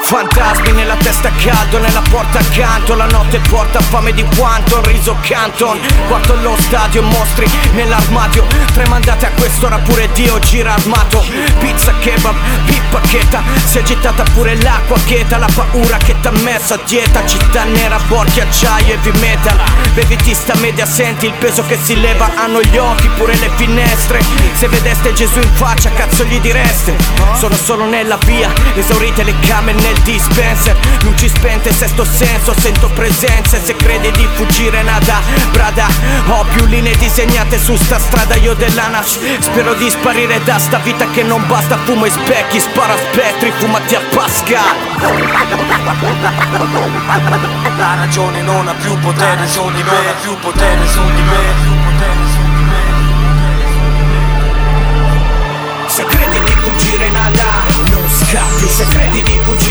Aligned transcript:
Fantasmi 0.00 0.72
nella 0.72 0.96
testa 0.96 1.30
caldo, 1.42 1.78
nella 1.78 2.02
porta 2.10 2.38
accanto 2.38 2.94
La 2.94 3.06
notte 3.06 3.38
porta 3.48 3.80
fame 3.80 4.12
di 4.12 4.24
quanto, 4.36 4.80
riso 4.82 5.16
canton. 5.22 5.78
Quanto 6.08 6.34
lo 6.42 6.56
stadio, 6.58 7.02
mostri 7.02 7.48
nell'armadio 7.72 8.44
Tre 8.72 8.86
mandate 8.88 9.26
a 9.26 9.30
quest'ora 9.30 9.78
pure 9.78 10.10
Dio 10.12 10.38
gira 10.40 10.74
armato. 10.74 11.24
Pizza 11.58 11.77
kebab, 11.98 12.34
pippa 12.66 13.00
cheta. 13.00 13.42
Si 13.64 13.78
è 13.78 13.80
agitata 13.80 14.22
pure 14.34 14.60
l'acqua 14.62 14.98
cheta 15.04 15.38
La 15.38 15.48
paura 15.52 15.96
che 15.98 16.14
t'ha 16.20 16.30
messo 16.30 16.74
a 16.74 16.80
dieta. 16.84 17.24
Città 17.26 17.64
nera, 17.64 17.98
borchi, 18.08 18.40
acciaio, 18.40 18.94
heavy 18.94 19.18
metal 19.18 19.60
Bevitista 19.94 20.54
media, 20.56 20.86
senti 20.86 21.26
il 21.26 21.32
peso 21.32 21.64
che 21.66 21.78
si 21.82 21.98
leva. 22.00 22.30
Hanno 22.36 22.60
gli 22.60 22.76
occhi, 22.76 23.08
pure 23.16 23.36
le 23.36 23.50
finestre. 23.56 24.20
Se 24.54 24.68
vedeste 24.68 25.12
Gesù 25.12 25.38
in 25.40 25.52
faccia, 25.54 25.90
cazzo 25.92 26.24
gli 26.24 26.40
direste. 26.40 26.96
Sono 27.38 27.54
solo 27.54 27.84
nella 27.84 28.18
via, 28.24 28.52
esaurite 28.74 29.22
le 29.22 29.34
camere 29.40 29.78
nel 29.80 29.98
dispenser. 30.00 30.76
Luci 31.02 31.28
spente, 31.28 31.72
sesto 31.72 32.04
senso, 32.04 32.54
sento 32.58 32.88
presenze. 32.88 33.60
Se 33.62 33.74
credi 33.76 34.10
di 34.12 34.26
fuggire 34.34 34.82
nada, 34.82 35.20
brada. 35.52 35.86
Ho 36.28 36.44
più 36.54 36.66
linee 36.66 36.96
disegnate 36.96 37.58
su 37.58 37.76
sta 37.76 37.98
strada 37.98 38.34
io 38.36 38.54
dell'anash 38.54 39.18
Spero 39.40 39.74
di 39.74 39.88
sparire 39.88 40.42
da 40.44 40.58
sta 40.58 40.78
vita 40.78 41.06
che 41.10 41.22
non 41.22 41.46
basta 41.46 41.76
Fumo 41.88 42.04
i 42.04 42.10
specchi, 42.10 42.60
spara 42.60 42.94
spettri, 42.98 43.50
fumati 43.56 43.94
a 43.94 44.00
Pasca 44.10 44.60
La 47.78 47.94
ragione 47.94 48.42
non 48.42 48.68
ha 48.68 48.74
più 48.74 48.94
potere 48.98 49.46
su 49.46 49.64
di 49.70 49.82
me, 49.82 50.14
più 50.20 50.38
potere 50.38 50.86
su 50.86 51.00
di 51.00 51.22
me. 51.22 51.86
Se 55.86 56.04
credi 56.04 56.40
di 56.44 56.52
fuggire 56.60 57.08
nada 57.08 57.78
scappi 58.10 58.68
Se 58.68 58.84
credi 58.84 59.22
di 59.22 59.38
fuggire 59.42 59.67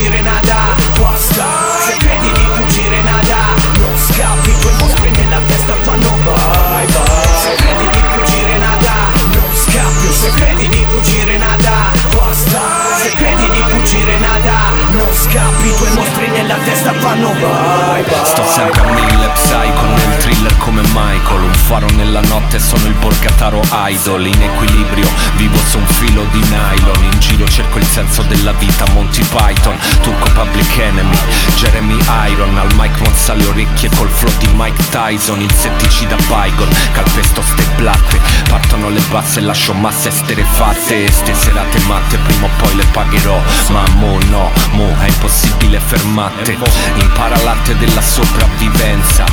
fanno. 16.98 17.30
Bye 17.32 18.02
bye 18.04 18.24
Sto 18.24 18.44
sempre 18.44 18.80
a 18.80 18.92
mille 18.92 19.28
psycho 19.34 19.86
nel 19.86 20.16
thriller 20.18 20.56
come 20.58 20.82
Michael. 20.92 21.42
Un 21.42 21.54
faro 21.54 21.86
nella 21.94 22.20
notte 22.20 22.58
sono 22.58 22.86
il 22.86 22.94
borgataro 22.94 23.60
idol. 23.72 24.26
In 24.26 24.42
equilibrio 24.42 25.08
vivo 25.36 25.56
su 25.58 25.78
un 25.78 25.86
filo 25.86 26.24
di 26.30 26.40
nylon 26.40 27.17
senso 27.98 28.22
della 28.22 28.52
vita 28.52 28.84
Monty 28.92 29.24
Python 29.24 29.76
Turco 30.02 30.30
Public 30.30 30.78
Enemy 30.78 31.18
Jeremy 31.56 31.98
Iron 32.28 32.56
Al 32.56 32.72
mic 32.76 32.96
mozza 33.00 33.34
le 33.34 33.44
orecchie 33.46 33.90
col 33.96 34.08
flow 34.08 34.32
di 34.38 34.48
Mike 34.54 34.84
Tyson 34.90 35.40
Insetticida 35.40 36.14
Bygone 36.28 36.76
Calpesto 36.92 37.42
ste 37.42 37.64
blatte 37.74 38.20
Partono 38.48 38.88
le 38.90 39.00
basse 39.10 39.40
lascio 39.40 39.74
masse 39.74 40.08
esterefatte 40.08 41.10
Ste 41.10 41.34
serate 41.34 41.78
matte 41.88 42.18
prima 42.18 42.46
o 42.46 42.50
poi 42.58 42.76
le 42.76 42.84
pagherò 42.92 43.40
Ma 43.70 43.82
mo 43.96 44.16
no, 44.30 44.52
mo 44.70 44.94
è 45.00 45.08
impossibile 45.08 45.80
fermate 45.80 46.56
Impara 47.00 47.36
l'arte 47.42 47.76
della 47.78 48.02
sopravvivenza 48.02 49.24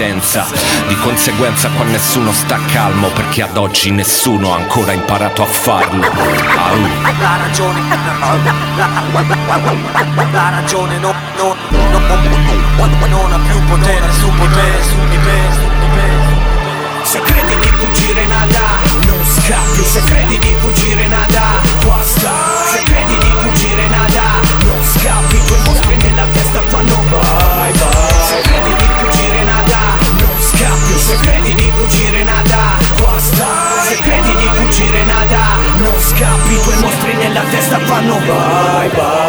a 0.00 0.20
stare 0.20 0.20
senza 0.20 0.46
Di 0.88 0.96
conseguenza 0.96 1.68
qua 1.70 1.84
nessuno 1.84 2.32
sta 2.32 2.58
calmo 2.72 3.08
Perché 3.08 3.42
ad 3.42 3.56
oggi 3.56 3.90
nessuno 3.90 4.54
ha 4.54 4.56
ancora 4.56 4.92
imparato 4.92 5.42
a 5.42 5.46
farlo 5.46 6.02
Au. 6.02 6.80
La 7.20 7.36
ragione 7.36 7.80
La 10.32 10.50
ragione 10.50 10.98
no, 10.98 11.12
no, 11.36 11.54
no, 11.70 11.98
non 13.08 13.32
ha 13.32 13.38
più 13.38 13.64
potere 13.66 14.12
su 14.12 14.28
potere 14.36 14.82
su 14.82 15.08
di 15.08 15.09
Bye 37.90 38.88
bye. 38.88 39.19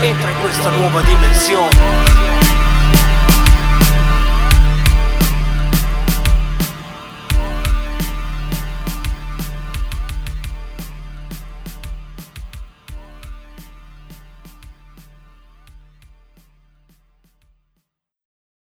Entra 0.00 0.30
in 0.30 0.40
questa 0.40 0.70
nuova 0.70 1.00
dimensione. 1.02 2.21